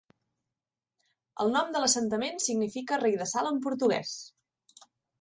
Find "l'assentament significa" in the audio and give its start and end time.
1.85-3.01